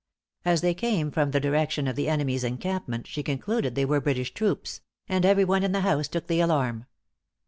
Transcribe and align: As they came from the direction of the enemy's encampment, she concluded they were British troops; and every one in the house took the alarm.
As 0.43 0.61
they 0.61 0.73
came 0.73 1.11
from 1.11 1.29
the 1.29 1.39
direction 1.39 1.87
of 1.87 1.95
the 1.95 2.09
enemy's 2.09 2.43
encampment, 2.43 3.05
she 3.05 3.21
concluded 3.21 3.75
they 3.75 3.85
were 3.85 4.01
British 4.01 4.33
troops; 4.33 4.81
and 5.07 5.23
every 5.27 5.45
one 5.45 5.61
in 5.61 5.73
the 5.73 5.81
house 5.81 6.07
took 6.07 6.25
the 6.25 6.39
alarm. 6.39 6.87